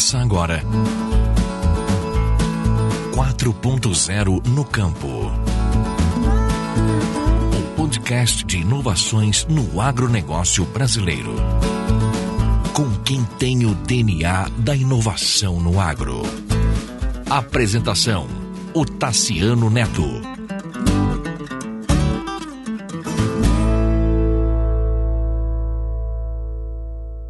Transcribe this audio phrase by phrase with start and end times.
[0.00, 0.62] Começa agora.
[3.12, 5.06] 4.0 no campo.
[7.54, 11.34] Um podcast de inovações no agronegócio brasileiro.
[12.72, 16.22] Com quem tem o DNA da inovação no agro.
[17.28, 18.26] Apresentação:
[18.72, 20.22] o Tassiano Neto.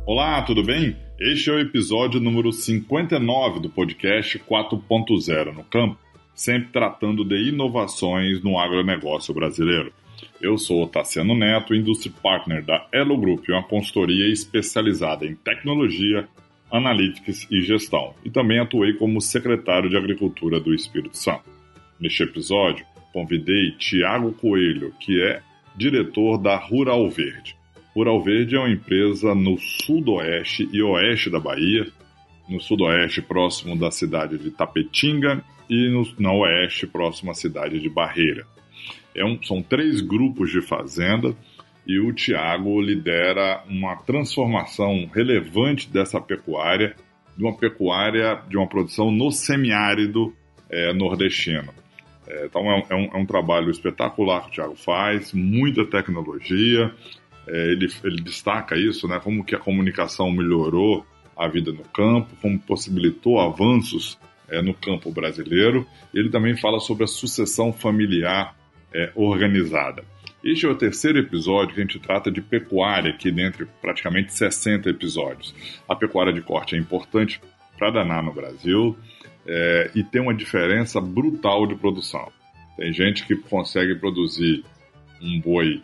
[0.07, 1.10] Olá, tudo bem?
[1.21, 5.99] Este é o episódio número 59 do podcast 4.0 no campo,
[6.35, 9.93] sempre tratando de inovações no agronegócio brasileiro.
[10.41, 16.27] Eu sou Tassiano Neto, Industry Partner da Elo Group, uma consultoria especializada em tecnologia,
[16.73, 21.45] analytics e gestão, e também atuei como secretário de Agricultura do Espírito Santo.
[22.01, 25.43] Neste episódio, convidei Tiago Coelho, que é
[25.77, 27.60] diretor da Rural Verde.
[27.95, 31.87] Rural Verde é uma empresa no sudoeste e oeste da Bahia,
[32.49, 37.89] no sudoeste próximo da cidade de Tapetinga e no, no oeste próximo à cidade de
[37.89, 38.47] Barreira.
[39.15, 41.35] É um, são três grupos de fazenda
[41.87, 46.95] e o Tiago lidera uma transformação relevante dessa pecuária,
[47.37, 50.33] de uma pecuária de uma produção no semiárido
[50.71, 51.73] é, nordestino.
[52.27, 56.95] É, então é um, é um, trabalho espetacular que o Tiago faz, muita tecnologia,
[57.47, 59.21] é, ele, ele destaca isso, né?
[59.23, 65.11] Como que a comunicação melhorou a vida no campo, como possibilitou avanços é, no campo
[65.11, 65.87] brasileiro.
[66.13, 68.55] Ele também fala sobre a sucessão familiar
[68.93, 70.05] é, organizada.
[70.43, 74.89] Este é o terceiro episódio que a gente trata de pecuária, aqui dentre praticamente 60
[74.89, 75.55] episódios.
[75.89, 77.41] A pecuária de corte é importante
[77.79, 78.97] para danar no Brasil
[79.47, 82.31] é, e tem uma diferença brutal de produção.
[82.77, 84.65] Tem gente que consegue produzir
[85.21, 85.83] um boi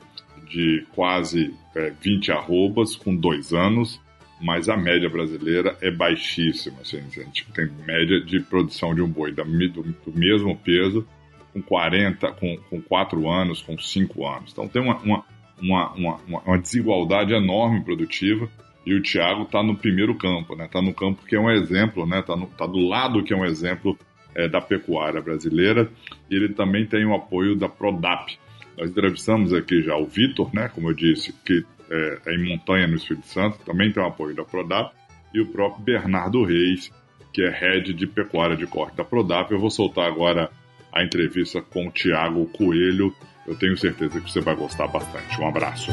[0.48, 4.00] de quase é, 20 arrobas com dois anos,
[4.40, 6.80] mas a média brasileira é baixíssima.
[6.80, 11.06] Assim, a gente tem média de produção de um boi do, do mesmo peso
[11.52, 14.52] com 40, com, com 4 anos, com 5 anos.
[14.52, 15.24] Então tem uma, uma,
[15.60, 18.48] uma, uma, uma desigualdade enorme produtiva
[18.84, 20.66] e o Thiago está no primeiro campo, né?
[20.66, 22.20] Está no campo que é um exemplo, né?
[22.20, 23.98] Está tá do lado que é um exemplo
[24.32, 25.90] é, da pecuária brasileira.
[26.30, 28.38] E ele também tem o apoio da Prodap,
[28.76, 32.86] nós entrevistamos aqui já o Vitor, né, como eu disse, que é, é, em Montanha,
[32.86, 34.94] no Espírito Santo, também tem o apoio da Prodap,
[35.32, 36.90] e o próprio Bernardo Reis,
[37.32, 39.52] que é head de pecuária de corte da Prodap.
[39.52, 40.50] Eu vou soltar agora
[40.92, 43.14] a entrevista com o Tiago Coelho.
[43.46, 45.38] Eu tenho certeza que você vai gostar bastante.
[45.38, 45.90] Um abraço.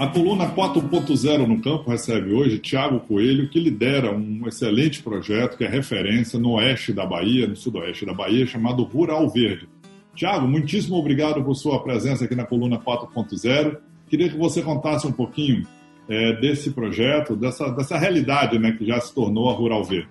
[0.00, 5.64] A coluna 4.0 no campo recebe hoje Tiago Coelho, que lidera um excelente projeto que
[5.64, 9.68] é referência no oeste da Bahia, no sudoeste da Bahia, chamado Rural Verde.
[10.14, 13.76] Tiago, muitíssimo obrigado por sua presença aqui na coluna 4.0.
[14.08, 15.66] Queria que você contasse um pouquinho
[16.08, 20.08] é, desse projeto, dessa, dessa realidade né, que já se tornou a Rural Verde.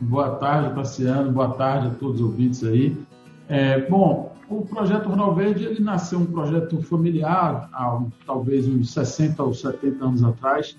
[0.00, 1.30] Boa tarde, Tassiano.
[1.30, 2.96] Boa tarde a todos os ouvintes aí.
[3.50, 9.42] É, bom, o projeto Rural Verde ele nasceu um projeto familiar há talvez uns 60
[9.42, 10.76] ou 70 anos atrás,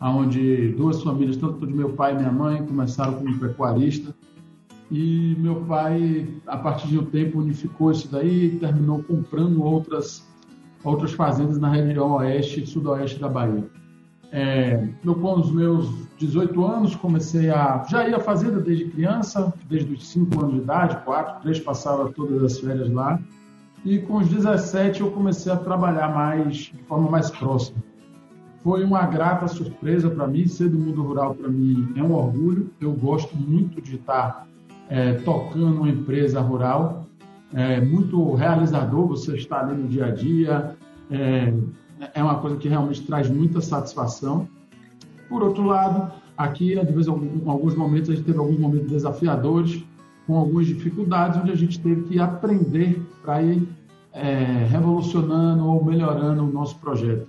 [0.00, 4.14] onde duas famílias, tanto de meu pai e minha mãe, começaram como pecuarista.
[4.90, 10.26] E meu pai, a partir de um tempo, unificou isso daí e terminou comprando outras,
[10.82, 13.68] outras fazendas na região oeste e sudoeste da Bahia.
[14.30, 17.84] É, com os meus 18 anos, comecei a.
[17.88, 22.10] Já ia à fazenda desde criança, desde os 5 anos de idade, 4, 3, passava
[22.10, 23.20] todas as férias lá.
[23.84, 27.78] E com os 17 eu comecei a trabalhar mais, de forma mais próxima.
[28.62, 32.70] Foi uma grata surpresa para mim, ser do mundo rural para mim é um orgulho.
[32.80, 34.48] Eu gosto muito de estar
[34.90, 37.06] é, tocando uma empresa rural.
[37.54, 40.76] É muito realizador você estar ali no dia a dia,
[41.10, 41.54] é,
[42.14, 44.48] é uma coisa que realmente traz muita satisfação.
[45.28, 49.84] Por outro lado, aqui, às vezes, em alguns momentos, a gente teve alguns momentos desafiadores,
[50.26, 53.66] com algumas dificuldades, onde a gente teve que aprender para ir
[54.12, 57.28] é, revolucionando ou melhorando o nosso projeto.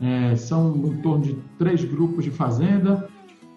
[0.00, 3.08] É, são em torno de três grupos de fazenda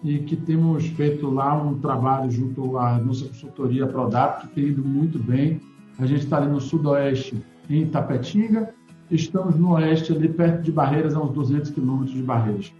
[0.02, 4.84] e que temos feito lá um trabalho junto à nossa consultoria Prodap, que tem ido
[4.84, 5.60] muito bem.
[5.98, 8.74] A gente está ali no sudoeste, em Itapetinga,
[9.10, 12.72] Estamos no oeste, ali perto de Barreiras, a uns 200 quilômetros de Barreiras.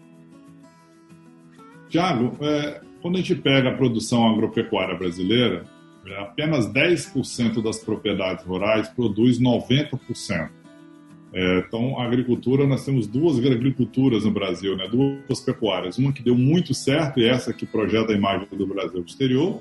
[1.88, 5.64] Tiago, é, quando a gente pega a produção agropecuária brasileira,
[6.06, 10.50] é, apenas 10% das propriedades rurais produz 90%.
[11.32, 14.88] É, então, a agricultura, nós temos duas agriculturas no Brasil, né?
[14.88, 15.98] duas pecuárias.
[15.98, 19.60] Uma que deu muito certo, e essa que projeta a imagem do Brasil exterior,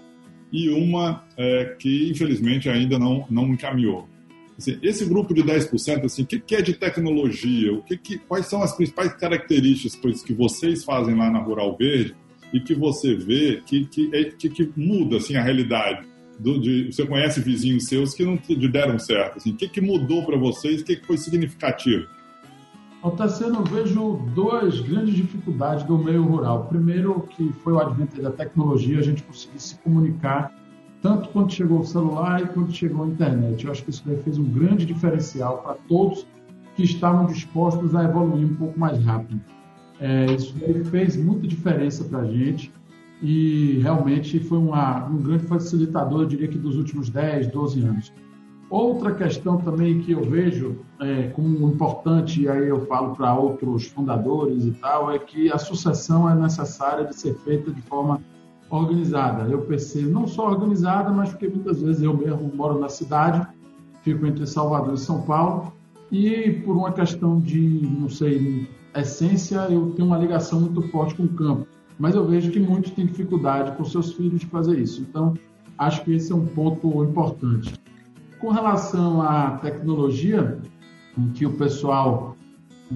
[0.52, 4.08] e uma é, que, infelizmente, ainda não, não encaminhou.
[4.64, 7.74] Assim, esse grupo de 10%, assim, o que, que é de tecnologia?
[7.74, 12.16] O que, que quais são as principais características que vocês fazem lá na Rural Verde
[12.54, 16.08] e que você vê que, que, é, que, que muda assim, a realidade?
[16.40, 18.40] Do, de, você conhece vizinhos seus que não
[18.72, 19.38] deram certo.
[19.38, 20.82] Assim, o que, que mudou para vocês?
[20.82, 22.08] O que, que foi significativo?
[23.18, 26.68] Tassiano, eu vejo duas grandes dificuldades do meio rural.
[26.68, 30.54] Primeiro, que foi o advento da tecnologia, a gente conseguir se comunicar
[31.04, 33.66] tanto quando chegou o celular e quando chegou a internet.
[33.66, 36.26] Eu acho que isso daí fez um grande diferencial para todos
[36.76, 39.40] que estavam dispostos a evoluir um pouco mais rápido.
[40.00, 42.72] É, isso daí fez muita diferença para a gente
[43.22, 48.14] e realmente foi uma, um grande facilitador, eu diria que dos últimos 10, 12 anos.
[48.70, 53.86] Outra questão também que eu vejo é, como importante, e aí eu falo para outros
[53.88, 58.20] fundadores e tal, é que a sucessão é necessária de ser feita de forma
[58.78, 59.44] organizada.
[59.50, 63.46] Eu percebo, não só organizada, mas porque muitas vezes eu mesmo moro na cidade,
[64.02, 65.72] fico entre Salvador e São Paulo,
[66.12, 71.24] e por uma questão de, não sei, essência, eu tenho uma ligação muito forte com
[71.24, 71.68] o campo.
[72.00, 75.02] Mas eu vejo que muitos têm dificuldade com seus filhos de fazer isso.
[75.02, 75.34] Então,
[75.78, 77.74] acho que esse é um ponto importante.
[78.40, 80.60] Com relação à tecnologia,
[81.18, 82.36] em que o pessoal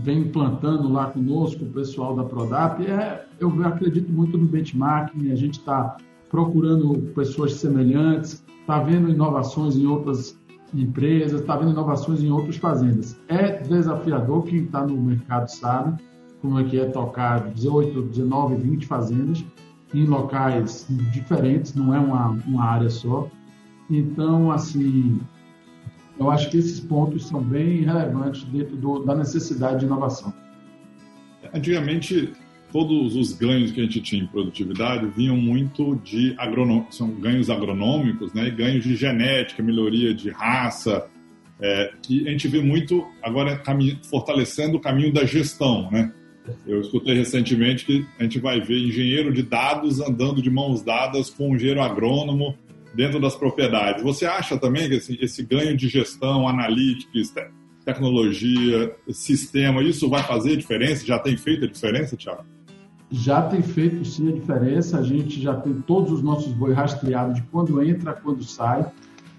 [0.03, 5.35] vem implantando lá conosco, o pessoal da Prodap, é, eu acredito muito no benchmarking, a
[5.35, 5.97] gente está
[6.29, 10.37] procurando pessoas semelhantes, está vendo inovações em outras
[10.73, 13.17] empresas, está vendo inovações em outras fazendas.
[13.27, 16.01] É desafiador, quem está no mercado sabe
[16.41, 19.43] como é que é tocar 18, 19, 20 fazendas
[19.93, 23.27] em locais diferentes, não é uma, uma área só.
[23.89, 25.19] Então, assim,
[26.19, 30.33] eu acho que esses pontos são bem relevantes dentro do, da necessidade de inovação.
[31.53, 32.33] Antigamente,
[32.71, 36.85] todos os ganhos que a gente tinha em produtividade vinham muito de agronom...
[36.89, 41.07] são ganhos agronômicos, né, e ganhos de genética, melhoria de raça,
[41.59, 43.61] é, e a gente vê muito agora
[44.09, 46.13] fortalecendo o caminho da gestão, né?
[46.65, 51.29] Eu escutei recentemente que a gente vai ver engenheiro de dados andando de mãos dadas
[51.29, 52.55] com um engenheiro agrônomo
[52.93, 54.03] dentro das propriedades.
[54.03, 57.47] Você acha também que esse, esse ganho de gestão, analytics, te,
[57.85, 61.05] tecnologia, sistema, isso vai fazer diferença?
[61.05, 62.43] Já tem feito a diferença, Tiago?
[63.09, 64.99] Já tem feito sim a diferença.
[64.99, 68.85] A gente já tem todos os nossos bois rastreados de quando entra, quando sai.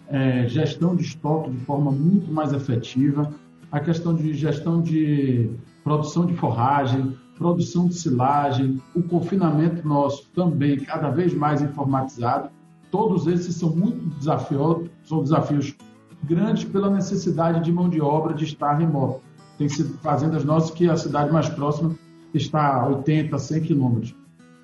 [0.08, 3.30] É, gestão de estoque de forma muito mais efetiva.
[3.70, 5.50] A questão de gestão de
[5.84, 12.48] produção de forragem, produção de silagem, o confinamento nosso também cada vez mais informatizado
[12.90, 15.74] Todos esses são muito desafios, são desafios
[16.24, 19.20] grandes pela necessidade de mão de obra de estar remoto.
[19.56, 21.94] Tem fazendas nossas que a cidade mais próxima
[22.32, 24.14] está a 80, 100 quilômetros.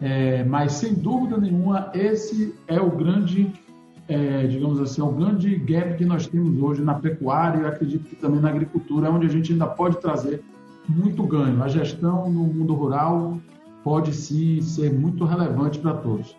[0.01, 3.53] É, mas, sem dúvida nenhuma, esse é o grande,
[4.09, 8.05] é, digamos assim, é o grande gap que nós temos hoje na pecuária e acredito
[8.05, 10.43] que também na agricultura, onde a gente ainda pode trazer
[10.89, 11.63] muito ganho.
[11.63, 13.39] A gestão no mundo rural
[13.83, 16.37] pode sim ser muito relevante para todos.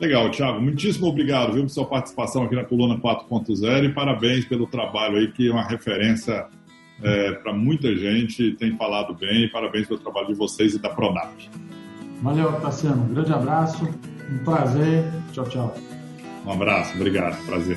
[0.00, 0.62] Legal, Thiago.
[0.62, 5.30] Muitíssimo obrigado viu, por sua participação aqui na Coluna 4.0 e parabéns pelo trabalho aí,
[5.30, 6.46] que é uma referência
[7.02, 9.50] é, para muita gente, tem falado bem.
[9.50, 11.50] Parabéns pelo trabalho de vocês e da Prodap.
[12.22, 13.02] Valeu, Tassiano.
[13.02, 15.04] Um grande abraço, um prazer.
[15.34, 15.74] Tchau, tchau.
[16.46, 17.76] Um abraço, obrigado, prazer.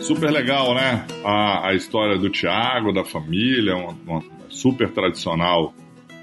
[0.00, 1.04] Super legal, né?
[1.22, 5.74] A, a história do Tiago, da família, uma, uma super tradicional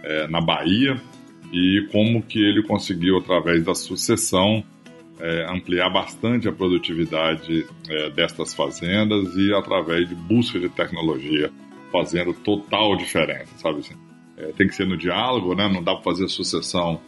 [0.03, 1.01] é, na Bahia
[1.51, 4.63] e como que ele conseguiu, através da sucessão,
[5.19, 11.51] é, ampliar bastante a produtividade é, destas fazendas e através de busca de tecnologia,
[11.91, 13.95] fazendo total diferença, sabe assim?
[14.37, 15.69] É, tem que ser no diálogo, né?
[15.71, 16.99] Não dá para fazer sucessão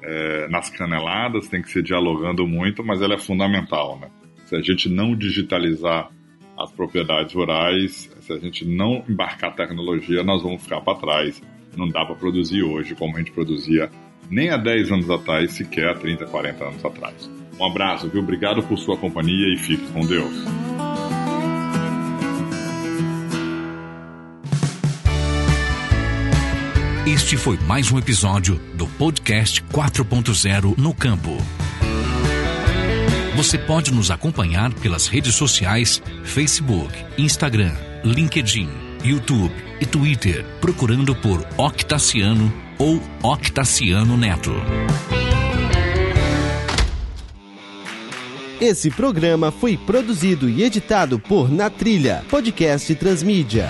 [0.00, 4.08] é, nas caneladas, tem que ser dialogando muito, mas ela é fundamental, né?
[4.44, 6.10] Se a gente não digitalizar
[6.58, 11.42] as propriedades rurais, se a gente não embarcar tecnologia, nós vamos ficar para trás.
[11.76, 13.90] Não dá para produzir hoje como a gente produzia
[14.30, 17.30] nem há 10 anos atrás, sequer há 30, 40 anos atrás.
[17.58, 18.22] Um abraço, viu?
[18.22, 20.34] Obrigado por sua companhia e fique com Deus.
[27.06, 31.36] Este foi mais um episódio do podcast 4.0 no campo.
[33.36, 38.66] Você pode nos acompanhar pelas redes sociais Facebook, Instagram, LinkedIn,
[39.04, 44.54] YouTube e Twitter, procurando por Octaciano ou Octaciano Neto.
[48.58, 53.68] Esse programa foi produzido e editado por Na Trilha, podcast Transmídia.